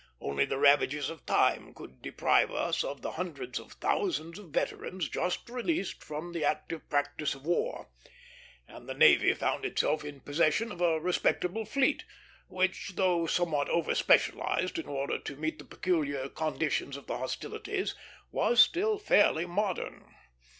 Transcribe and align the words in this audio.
Only 0.19 0.45
the 0.45 0.57
ravages 0.57 1.11
of 1.11 1.27
time 1.27 1.75
could 1.75 2.01
deprive 2.01 2.49
us 2.49 2.83
of 2.83 3.03
the 3.03 3.11
hundreds 3.11 3.59
of 3.59 3.73
thousands 3.73 4.39
of 4.39 4.49
veterans 4.49 5.07
just 5.07 5.47
released 5.47 6.03
from 6.03 6.31
the 6.33 6.43
active 6.43 6.89
practice 6.89 7.35
of 7.35 7.45
war; 7.45 7.87
and 8.67 8.89
the 8.89 8.95
navy 8.95 9.31
found 9.35 9.63
itself 9.63 10.03
in 10.03 10.19
possession 10.21 10.71
of 10.71 10.81
a 10.81 10.99
respectable 10.99 11.65
fleet, 11.65 12.03
which, 12.47 12.93
though 12.95 13.27
somewhat 13.27 13.69
over 13.69 13.93
specialized 13.93 14.79
in 14.79 14.87
order 14.87 15.19
to 15.19 15.35
meet 15.37 15.59
the 15.59 15.65
peculiar 15.65 16.29
conditions 16.29 16.97
of 16.97 17.05
the 17.05 17.19
hostilities, 17.19 17.93
was 18.31 18.59
still 18.59 18.97
fairly 18.97 19.45
modern. 19.45 20.15